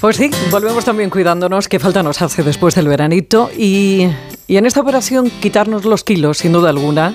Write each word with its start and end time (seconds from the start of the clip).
Pues 0.00 0.16
sí, 0.16 0.30
volvemos 0.50 0.86
también 0.86 1.10
cuidándonos, 1.10 1.68
que 1.68 1.78
falta 1.78 2.02
nos 2.02 2.22
hace 2.22 2.42
después 2.42 2.74
del 2.74 2.88
veranito. 2.88 3.50
Y, 3.54 4.08
y 4.46 4.56
en 4.56 4.64
esta 4.64 4.80
operación, 4.80 5.30
quitarnos 5.42 5.84
los 5.84 6.04
kilos, 6.04 6.38
sin 6.38 6.52
duda 6.52 6.70
alguna, 6.70 7.14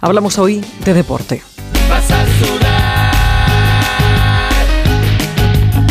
hablamos 0.00 0.36
hoy 0.38 0.64
de 0.84 0.94
deporte. 0.94 1.42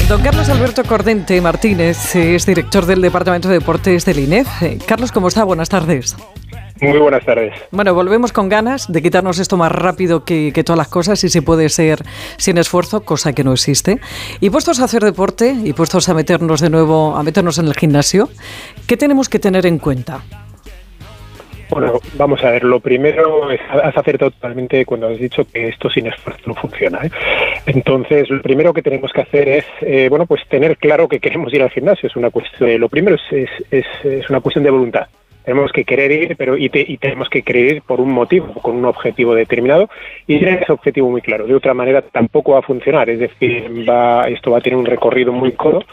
Don 0.09 0.21
Carlos 0.21 0.49
Alberto 0.49 0.83
Cordente 0.83 1.39
Martínez 1.39 2.13
es 2.15 2.45
director 2.45 2.85
del 2.85 3.01
Departamento 3.01 3.47
de 3.47 3.59
Deportes 3.59 4.03
del 4.03 4.19
INEF. 4.19 4.61
Eh, 4.61 4.77
Carlos, 4.85 5.13
¿cómo 5.13 5.29
está? 5.29 5.45
Buenas 5.45 5.69
tardes. 5.69 6.15
Muy 6.83 6.99
buenas 6.99 7.25
tardes. 7.25 7.53
Bueno, 7.71 7.93
volvemos 7.93 8.33
con 8.33 8.49
ganas 8.49 8.91
de 8.91 9.01
quitarnos 9.01 9.39
esto 9.39 9.55
más 9.55 9.71
rápido 9.71 10.25
que, 10.25 10.51
todas 10.65 10.77
las 10.77 10.89
cosas 10.89 11.23
y 11.23 11.29
si 11.29 11.39
puede 11.39 11.69
ser 11.69 11.99
sin 12.37 12.57
esfuerzo, 12.57 13.05
cosa 13.05 13.33
que 13.33 13.43
no 13.43 13.53
existe. 13.53 13.99
Y 14.41 14.49
puestos 14.49 14.81
a 14.81 14.85
hacer 14.85 15.01
deporte 15.01 15.55
y 15.63 15.71
puestos 15.73 16.09
a 16.09 16.13
meternos 16.13 16.59
de 16.59 16.69
nuevo, 16.69 17.15
a 17.15 17.23
meternos 17.23 17.57
en 17.57 17.67
el 17.67 17.73
gimnasio, 17.73 18.29
¿qué 18.85 18.97
tenemos 18.97 19.29
que 19.29 19.39
tener 19.39 19.65
en 19.65 19.79
cuenta? 19.79 20.23
Bueno, 21.69 21.99
vamos 22.15 22.43
a 22.43 22.51
ver, 22.51 22.65
lo 22.65 22.81
primero 22.81 23.49
es, 23.49 23.61
has 23.71 23.97
acertado 23.97 24.29
totalmente 24.31 24.85
cuando 24.85 25.07
has 25.07 25.17
dicho 25.17 25.43
que 25.45 25.69
esto 25.69 25.89
sin 25.89 26.07
esfuerzo 26.07 26.41
no 26.45 26.55
funciona. 26.55 26.99
¿eh? 27.03 27.11
Entonces, 27.65 28.29
lo 28.29 28.41
primero 28.41 28.73
que 28.73 28.83
tenemos 28.83 29.11
que 29.11 29.21
hacer 29.21 29.47
es, 29.47 29.65
eh, 29.81 30.07
bueno, 30.09 30.25
pues 30.25 30.41
tener 30.49 30.77
claro 30.77 31.07
que 31.07 31.19
queremos 31.19 31.51
ir 31.53 31.63
al 31.63 31.71
gimnasio. 31.71 32.07
Es 32.07 32.15
una 32.15 32.29
cuestión, 32.29 32.79
lo 32.79 32.89
primero 32.89 33.15
es, 33.15 33.55
es, 33.71 33.85
es 34.03 34.29
una 34.29 34.41
cuestión 34.41 34.65
de 34.65 34.69
voluntad 34.69 35.07
tenemos 35.43 35.71
que 35.71 35.83
querer 35.83 36.11
ir, 36.11 36.35
pero 36.37 36.57
y, 36.57 36.69
tenemos 36.69 37.29
que 37.29 37.41
querer 37.41 37.75
ir 37.75 37.81
por 37.81 37.99
un 38.01 38.11
motivo, 38.11 38.53
con 38.61 38.75
un 38.75 38.85
objetivo 38.85 39.35
determinado 39.35 39.89
y 40.27 40.39
tener 40.39 40.63
ese 40.63 40.71
objetivo 40.71 41.09
muy 41.09 41.21
claro. 41.21 41.45
De 41.45 41.55
otra 41.55 41.73
manera 41.73 42.01
tampoco 42.01 42.53
va 42.53 42.59
a 42.59 42.63
funcionar, 42.63 43.09
es 43.09 43.19
decir, 43.19 43.69
va, 43.87 44.23
esto 44.23 44.51
va 44.51 44.59
a 44.59 44.61
tener 44.61 44.77
un 44.77 44.85
recorrido 44.85 45.31
muy 45.31 45.51
corto 45.53 45.85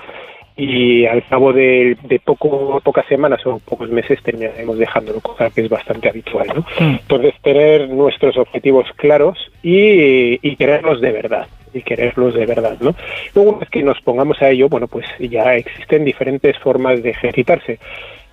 y 0.56 1.06
al 1.06 1.24
cabo 1.26 1.52
de, 1.52 1.96
poco, 2.24 2.80
pocas 2.84 3.06
semanas 3.06 3.44
o 3.46 3.58
pocos 3.60 3.88
meses 3.88 4.22
terminaremos 4.22 4.78
dejándolo, 4.78 5.20
cosa 5.20 5.48
que 5.50 5.62
es 5.62 5.68
bastante 5.68 6.08
habitual. 6.08 6.48
¿no? 6.54 6.60
Mm. 6.78 6.98
Entonces, 7.00 7.34
tener 7.42 7.88
nuestros 7.88 8.36
objetivos 8.36 8.86
claros 8.96 9.38
y, 9.62 10.38
y 10.46 10.56
quererlos 10.56 11.00
de 11.00 11.12
verdad 11.12 11.46
y 11.72 11.82
quererlos 11.82 12.34
de 12.34 12.46
verdad, 12.46 12.76
¿no? 12.80 12.94
Luego, 13.34 13.50
una 13.50 13.60
vez 13.60 13.70
que 13.70 13.82
nos 13.82 14.00
pongamos 14.00 14.42
a 14.42 14.50
ello, 14.50 14.68
bueno, 14.68 14.88
pues 14.88 15.06
ya 15.18 15.54
existen 15.54 16.04
diferentes 16.04 16.58
formas 16.58 17.02
de 17.02 17.10
ejercitarse. 17.10 17.78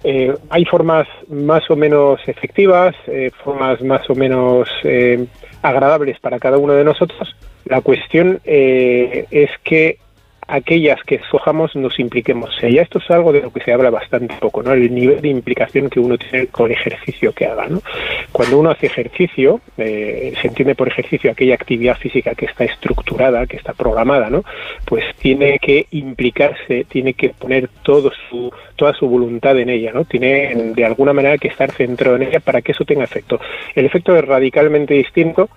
Eh, 0.04 0.34
hay 0.50 0.66
formas 0.66 1.08
más 1.28 1.70
o 1.70 1.76
menos 1.76 2.20
efectivas, 2.28 2.96
eh, 3.08 3.32
formas 3.44 3.82
más 3.82 4.08
o 4.10 4.16
menos 4.16 4.70
eh, 4.84 5.26
agradables 5.62 6.20
para 6.20 6.40
cada 6.40 6.58
uno 6.58 6.74
de 6.74 6.84
nosotros. 6.84 7.36
La 7.66 7.82
cuestión 7.82 8.40
es 8.46 9.50
que 9.64 9.98
aquellas 10.48 11.02
que 11.04 11.16
escojamos 11.16 11.76
nos 11.76 12.00
impliquemos. 12.00 12.56
ya 12.62 12.82
esto 12.82 13.00
es 13.00 13.12
algo 13.12 13.32
de 13.32 13.42
lo 13.42 13.52
que 13.52 13.62
se 13.62 13.74
habla 13.74 13.90
bastante 13.90 14.36
poco, 14.40 14.64
¿no? 14.64 14.74
El 14.74 14.94
nivel 14.94 15.22
de 15.22 15.30
implicación 15.30 15.90
que 15.90 16.00
uno 16.00 16.18
tiene 16.18 16.48
con 16.48 16.68
el 16.68 16.78
ejercicio 16.78 17.34
que 17.34 17.46
haga, 17.46 17.68
¿no? 17.68 17.82
Cuando 18.32 18.60
uno 18.60 18.70
hace 18.70 18.88
ejercicio, 18.88 19.62
eh, 19.78 20.34
se 20.42 20.48
entiende 20.48 20.76
por 20.76 20.88
ejercicio 20.88 21.32
aquella 21.32 21.56
actividad 21.56 21.98
física 21.98 22.34
que 22.36 22.46
está 22.46 22.64
estructurada, 22.64 23.46
que 23.46 23.58
está 23.58 23.74
programada, 23.74 24.30
¿no? 24.30 24.44
Pues 24.86 25.04
tiene 25.20 25.60
que 25.60 25.88
implicarse, 25.92 26.86
tiene 26.86 27.14
que 27.14 27.30
poner 27.30 27.70
todo 27.84 28.12
su, 28.30 28.52
toda 28.76 28.94
su 28.94 29.08
voluntad 29.08 29.60
en 29.60 29.70
ella, 29.70 29.92
¿no? 29.94 30.06
Tiene 30.06 30.74
de 30.74 30.86
alguna 30.86 31.14
manera 31.14 31.38
que 31.38 31.50
estar 31.50 31.72
centrado 31.72 32.16
en 32.16 32.24
ella 32.24 32.40
para 32.40 32.62
que 32.62 32.72
eso 32.72 32.86
tenga 32.86 33.04
efecto. 33.04 33.40
El 33.76 33.86
efecto 33.86 34.16
es 34.16 34.24
radicalmente 34.24 34.94
distinto 34.94 35.50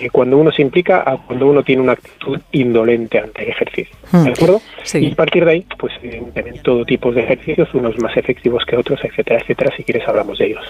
eh, 0.00 0.10
cuando 0.10 0.38
uno 0.38 0.52
se 0.52 0.62
implica 0.62 1.02
a 1.06 1.16
cuando 1.18 1.46
uno 1.46 1.62
tiene 1.62 1.82
una 1.82 1.92
actitud 1.92 2.38
indolente 2.52 3.18
ante 3.18 3.42
el 3.42 3.50
ejercicio. 3.50 3.94
¿De 4.12 4.18
hmm. 4.18 4.32
acuerdo? 4.32 4.60
Y 4.94 5.12
a 5.12 5.14
partir 5.14 5.44
de 5.44 5.50
ahí, 5.50 5.66
pues 5.78 5.92
evidentemente 6.02 6.60
todo 6.60 6.84
tipo 6.84 7.12
de 7.12 7.22
ejercicios, 7.22 7.68
unos 7.74 7.98
más 7.98 8.16
efectivos 8.16 8.64
que 8.66 8.76
otros, 8.76 9.00
etcétera, 9.02 9.40
etcétera. 9.40 9.72
Si 9.76 9.84
quieres 9.84 10.06
hablamos 10.08 10.38
de 10.38 10.46
ellos. 10.46 10.64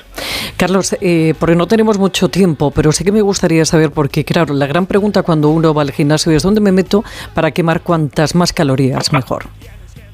Carlos, 0.56 0.96
eh, 1.00 1.34
porque 1.38 1.56
no 1.56 1.66
tenemos 1.66 1.98
mucho 1.98 2.28
tiempo, 2.28 2.70
pero 2.70 2.92
sí 2.92 3.04
que 3.04 3.12
me 3.12 3.22
gustaría 3.22 3.64
saber, 3.64 3.90
porque 3.90 4.24
claro, 4.24 4.54
la 4.54 4.66
gran 4.66 4.86
pregunta 4.86 5.22
cuando 5.22 5.48
uno 5.48 5.74
va 5.74 5.82
al 5.82 5.92
gimnasio 5.92 6.32
es 6.32 6.42
¿dónde 6.42 6.60
me 6.60 6.72
meto 6.72 7.04
para 7.34 7.50
quemar 7.50 7.82
cuantas 7.82 8.34
más 8.34 8.52
calorías 8.52 9.12
mejor? 9.12 9.44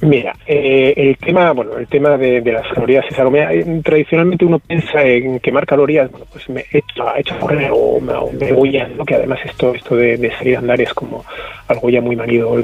Mira, 0.03 0.35
eh, 0.47 0.93
el 0.97 1.17
tema, 1.17 1.53
bueno, 1.53 1.77
el 1.79 1.87
tema 1.87 2.19
de, 2.19 2.41
las 2.43 2.67
calorías 2.69 3.05
es 3.09 3.19
algo. 3.19 3.37
tradicionalmente 3.83 4.45
uno 4.45 4.59
piensa 4.59 5.03
en 5.03 5.41
quemar 5.41 5.65
calorías, 5.67 6.11
bueno, 6.11 6.27
pues 6.31 6.49
me 6.51 6.65
echo, 6.71 7.05
hecho 7.17 7.35
a 7.35 7.39
correr 7.39 7.71
o 7.73 7.99
me, 8.01 8.13
me 8.39 8.53
voy 8.53 8.77
a, 8.77 8.89
que 9.07 9.15
además 9.15 9.41
esto, 9.45 9.75
esto 9.75 9.97
de, 9.97 10.31
salir 10.39 10.57
a 10.57 10.59
andar 10.59 10.81
es 10.81 10.93
como 10.93 11.25
algo 11.69 11.89
ya 11.89 12.01
muy 12.01 12.15
manido. 12.15 12.55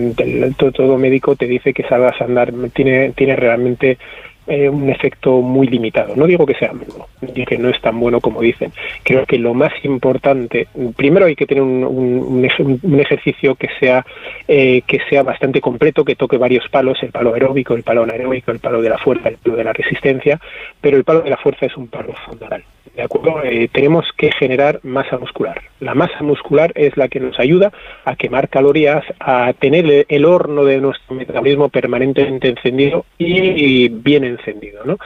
todo, 0.57 0.73
todo 0.73 0.99
médico 0.99 1.35
te 1.35 1.47
dice 1.47 1.73
que 1.73 1.85
salgas 1.85 2.21
a 2.21 2.25
andar, 2.25 2.53
tiene, 2.75 3.13
tiene 3.13 3.35
realmente 3.37 3.99
eh, 4.47 4.69
un 4.69 4.89
efecto 4.91 5.41
muy 5.41 5.67
limitado. 5.69 6.17
No 6.17 6.27
digo 6.27 6.47
que 6.47 6.55
sea 6.55 6.73
malo, 6.73 7.09
digo 7.21 7.47
que 7.47 7.59
no 7.59 7.69
es 7.69 7.81
tan 7.81 7.99
bueno 8.01 8.21
como 8.21 8.41
dicen. 8.41 8.73
Creo 9.05 9.25
que 9.25 9.39
lo 9.39 9.55
más 9.55 9.73
importante, 9.85 10.67
primero 10.97 11.27
hay 11.27 11.37
que 11.37 11.47
tener 11.47 11.63
un, 11.63 11.85
un, 11.85 13.01
ejercicio 13.01 13.55
que 13.55 13.69
sea 13.79 14.05
eh, 14.49 14.83
que 14.87 15.01
sea 15.09 15.23
bastante 15.23 15.61
completo, 15.61 16.05
que 16.05 16.17
toque 16.17 16.37
varios 16.37 16.69
palos, 16.69 17.03
el 17.03 17.11
palo 17.11 17.35
aeróbico, 17.35 17.75
el 17.75 17.83
palo 17.83 18.03
anaeróbico, 18.03 18.51
el 18.51 18.59
palo 18.59 18.83
de 18.83 18.91
la 18.91 18.99
fuerza, 18.99 19.29
el 19.29 19.37
palo 19.37 19.57
de 19.57 19.65
la 19.65 19.73
resistencia, 19.73 20.41
pero 20.81 20.97
el 20.97 21.05
palo 21.05 21.21
de 21.23 21.31
la 21.31 21.37
fuerza 21.37 21.67
es 21.67 21.77
un 21.77 21.89
palo 21.89 22.13
fundamental. 22.27 22.65
¿De 22.95 23.03
acuerdo? 23.03 23.43
Eh, 23.43 23.69
tenemos 23.73 24.05
que 24.19 24.31
generar 24.33 24.81
masa 24.83 25.17
muscular. 25.17 25.63
La 25.81 25.95
masa 25.95 26.23
muscular 26.23 26.73
es 26.75 26.95
la 26.99 27.09
que 27.09 27.21
nos 27.21 27.39
ayuda 27.41 27.73
a 28.05 28.17
quemar 28.17 28.51
calorías, 28.51 29.03
a 29.19 29.53
tener 29.55 30.05
el 30.09 30.25
horno 30.27 30.65
de 30.65 30.79
nuestro 30.79 31.15
metabolismo 31.15 31.71
permanentemente 31.71 32.49
encendido 32.49 33.07
y 33.17 33.89
bien 33.89 34.25
encendido. 34.25 34.85
¿no? 34.85 34.99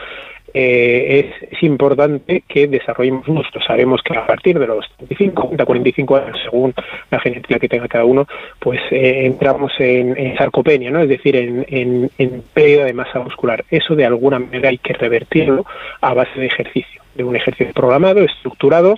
Eh, 0.53 1.31
es, 1.51 1.63
importante 1.63 2.43
que 2.47 2.67
desarrollemos 2.67 3.27
músculos. 3.27 3.65
Sabemos 3.65 4.01
que 4.01 4.17
a 4.17 4.25
partir 4.25 4.57
de 4.57 4.67
los 4.67 4.85
35, 4.97 5.41
40, 5.41 5.65
45 5.65 6.15
años, 6.15 6.39
según 6.43 6.73
la 7.11 7.19
genética 7.19 7.59
que 7.59 7.67
tenga 7.67 7.87
cada 7.87 8.05
uno, 8.05 8.27
pues 8.59 8.79
eh, 8.91 9.25
entramos 9.25 9.71
en, 9.79 10.37
sarcopenia, 10.37 10.91
¿no? 10.91 11.01
es 11.01 11.09
decir, 11.09 11.35
en, 11.35 12.09
en 12.17 12.43
pérdida 12.53 12.85
de 12.85 12.93
masa 12.93 13.19
muscular. 13.19 13.65
Eso 13.69 13.95
de 13.95 14.05
alguna 14.05 14.39
manera 14.39 14.69
hay 14.69 14.77
que 14.77 14.93
revertirlo 14.93 15.65
a 16.01 16.13
base 16.13 16.39
de 16.39 16.45
ejercicio 16.45 17.01
de 17.17 17.23
un 17.23 17.35
ejercicio 17.35 17.73
programado, 17.73 18.21
estructurado 18.21 18.97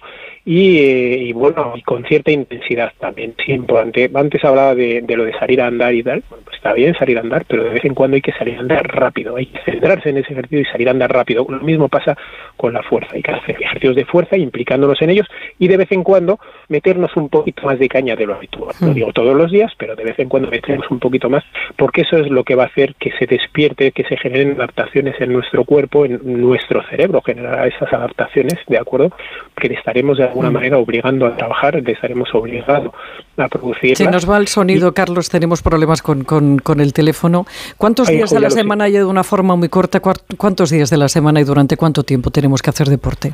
eh, 0.58 1.18
y, 1.26 1.34
bueno, 1.34 1.74
y 1.76 1.82
con 1.84 2.04
cierta 2.06 2.32
intensidad 2.32 2.92
también. 3.00 3.36
Sí, 3.46 3.52
importante. 3.52 4.10
Antes 4.14 4.44
hablaba 4.44 4.74
de, 4.74 5.04
lo 5.08 5.26
de 5.26 5.34
salir 5.34 5.62
a 5.62 5.68
andar 5.68 5.94
y 5.94 6.02
tal. 6.02 6.24
Bueno, 6.28 6.44
pues 6.44 6.58
está 6.58 6.74
bien 6.74 6.96
salir 6.96 7.18
a 7.18 7.22
andar, 7.22 7.46
pero 7.48 7.64
de 7.64 7.70
vez 7.70 7.86
en 7.86 7.94
cuando 7.94 8.16
hay 8.16 8.22
que 8.22 8.32
salir 8.32 8.58
a 8.58 8.62
andar 8.62 8.88
rápido. 8.88 9.36
Hay 9.36 9.46
que 9.46 9.60
centrarse 9.60 10.10
en 10.10 10.18
ese 10.18 10.34
ejercicio 10.34 10.62
y 10.62 10.66
salir 10.66 10.88
a 10.88 10.92
andar 10.92 11.12
rápido. 11.12 11.46
Lo 11.48 11.60
mismo 11.60 11.88
pasa 11.88 12.18
con 12.58 12.74
la 12.74 12.82
fuerza. 12.82 13.16
Hay 13.16 13.22
que 13.22 13.32
hacer 13.32 13.58
ejercicios 13.62 13.96
de 13.96 14.06
fuerza 14.06 14.38
implicándonos 14.38 15.02
en 15.02 15.12
ellos 15.12 15.28
y 15.60 15.68
de 15.68 15.78
vez 15.78 15.92
en 15.92 16.04
cuando 16.04 16.40
meternos 16.68 17.16
un 17.16 17.30
poquito 17.30 17.64
más 17.64 17.78
de 17.78 17.88
caña 17.88 18.16
de 18.16 18.26
lo 18.26 18.36
habitual. 18.36 18.76
No 18.82 18.88
hmm. 18.88 18.94
digo 18.94 19.14
todos 19.14 19.36
los 19.36 19.52
días, 19.52 19.72
pero 19.78 19.96
de 19.96 20.04
vez 20.04 20.18
en 20.18 20.30
cuando 20.30 20.50
meternos 20.50 20.90
un 20.90 21.00
poquito 21.00 21.30
más, 21.30 21.44
porque 21.78 22.02
eso 22.02 22.18
es 22.18 22.30
lo 22.30 22.44
que 22.44 22.56
va 22.56 22.64
a 22.64 22.68
hacer 22.68 22.96
que 22.96 23.12
se 23.20 23.28
despierte, 23.28 23.92
que 23.92 24.04
se 24.04 24.18
generen 24.18 24.54
adaptaciones 24.54 25.20
en 25.22 25.32
nuestro 25.32 25.64
cuerpo, 25.64 26.06
en 26.06 26.20
nuestro 26.24 26.82
cerebro, 26.90 27.22
generará 27.22 27.68
esas 27.68 27.92
adaptaciones, 27.94 28.56
¿de 28.68 28.78
acuerdo? 28.78 29.12
Que 29.56 29.68
estaremos 29.68 30.18
de 30.18 30.24
alguna 30.40 30.50
mm. 30.50 30.54
manera 30.54 30.78
obligando 30.78 31.26
a 31.26 31.36
trabajar, 31.36 31.76
estaremos 31.86 32.30
obligados 32.34 32.94
a 33.38 33.48
producir. 33.48 33.96
Si 33.96 34.08
nos 34.08 34.30
va 34.30 34.38
el 34.38 34.48
sonido, 34.48 34.94
Carlos, 34.94 35.30
tenemos 35.30 35.62
problemas 35.62 36.02
con, 36.02 36.24
con, 36.24 36.80
el 36.80 36.94
teléfono. 36.94 37.46
¿Cuántos 37.78 38.08
días 38.08 38.30
de 38.32 38.40
la 38.40 38.50
semana 38.50 38.86
hay 38.86 38.94
de 38.94 39.06
una 39.06 39.24
forma 39.24 39.56
muy 39.56 39.70
corta? 39.70 40.00
¿Cuántos 40.00 40.70
días 40.70 40.90
de 40.90 40.98
la 40.98 41.10
semana 41.10 41.42
y 41.42 41.44
durante 41.44 41.78
cuánto 41.78 42.04
tiempo 42.04 42.32
tenemos 42.32 42.62
que 42.62 42.70
hacer 42.70 42.88
deporte? 42.88 43.34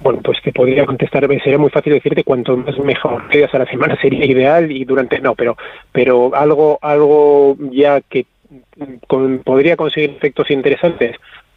Bueno, 0.00 0.20
pues 0.22 0.38
te 0.42 0.52
podría 0.52 0.84
contestar, 0.84 1.26
sería 1.42 1.58
muy 1.58 1.70
fácil 1.70 1.94
decirte 1.94 2.22
cuanto 2.22 2.56
más 2.56 2.78
mejor 2.78 3.28
días 3.30 3.52
a 3.54 3.58
la 3.58 3.66
semana 3.66 3.98
sería 4.00 4.26
ideal 4.26 4.70
y 4.70 4.84
durante 4.84 5.18
no, 5.20 5.34
pero 5.34 5.56
pero 5.90 6.34
algo 6.34 6.78
algo 6.82 7.56
ya 7.72 8.02
que 8.02 8.26
podría 9.42 9.76
conseguir 9.76 10.10
efectos 10.10 10.50
interesantes 10.50 11.16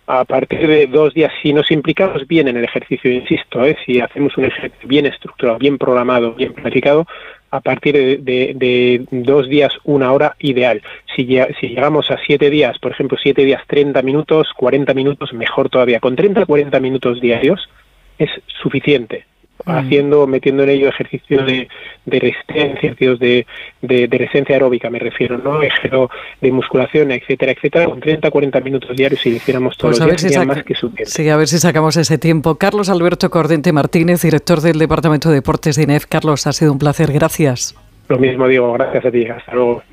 a 0.10 0.26
partir 0.26 0.68
de 0.68 0.88
dos 0.88 1.14
días, 1.14 1.32
si 1.40 1.54
nos 1.54 1.70
implicamos 1.70 2.28
bien 2.28 2.48
en 2.48 2.58
el 2.58 2.64
ejercicio, 2.64 3.12
insisto, 3.12 3.64
¿eh? 3.64 3.78
si 3.86 4.00
hacemos 4.00 4.36
un 4.38 4.46
ejercicio 4.46 4.88
bien 4.88 5.06
estructurado, 5.06 5.60
bien 5.60 5.78
programado, 5.78 6.34
bien 6.34 6.52
planificado, 6.52 7.06
a 7.52 7.60
partir 7.60 8.24
de, 8.24 9.06
dos 9.12 9.48
días, 9.48 9.72
una 9.84 10.12
hora 10.12 10.36
ideal. 10.40 10.82
Si, 11.16 11.28
si, 11.60 11.68
llegamos 11.68 12.10
a 12.10 12.18
siete 12.26 12.50
días, 12.50 12.80
por 12.80 12.92
ejemplo, 12.92 13.20
siete 13.22 13.46
días, 13.46 13.62
30 13.68 14.02
minutos, 14.02 14.48
40 14.58 14.96
minutos, 14.96 15.32
mejor 15.32 15.70
todavía. 15.70 16.00
Con 16.00 16.16
30 16.16 16.48
40 16.48 16.80
minutos 16.80 17.22
diarios 17.22 17.70
es 18.18 18.32
suficiente. 18.64 19.26
Haciendo, 19.66 20.28
metiendo 20.28 20.64
en 20.64 20.70
ello 20.70 20.90
ejercicios 20.90 21.46
de, 21.46 21.68
de 22.06 22.20
resistencia, 22.20 22.74
ejercicios 22.74 23.20
de, 23.20 23.46
de, 23.82 24.08
resistencia 24.12 24.56
aeróbica, 24.56 24.90
me 24.90 25.00
refiero, 25.00 25.38
¿no? 25.38 25.62
Ejercicio 25.62 26.10
de 26.42 26.52
musculación, 26.52 27.12
etcétera, 27.12 27.52
etcétera, 27.52 27.86
con 27.86 28.00
30, 28.00 28.30
40 28.32 28.60
minutos 28.62 28.96
diarios 28.96 29.22
si 29.22 29.32
lo 29.32 29.38
hiciéramos 29.38 29.78
todos 29.78 30.00
pues 30.00 30.12
los 30.12 30.24
días, 30.24 30.46
más 30.46 30.64
que 30.64 30.76
suficiente. 30.76 31.12
Sí, 31.12 31.30
a 31.30 31.38
ver 31.38 31.48
si 31.48 31.58
sacamos 31.60 31.98
ese 31.98 32.18
tiempo. 32.18 32.56
Carlos 32.56 32.90
Alberto 32.90 33.30
Cordente 33.30 33.72
Martínez, 33.74 34.22
director 34.22 34.62
del 34.62 34.80
Departamento 34.80 35.30
de 35.30 35.36
Deportes 35.36 35.76
de 35.76 35.84
INEF. 35.84 36.06
Carlos, 36.06 36.48
ha 36.48 36.54
sido 36.54 36.72
un 36.72 36.80
placer, 36.80 37.12
gracias. 37.12 37.76
Lo 38.08 38.18
mismo 38.18 38.48
digo, 38.48 38.74
gracias 38.74 39.06
a 39.06 39.12
ti, 39.12 39.26
hasta 39.26 39.54
luego. 39.54 39.84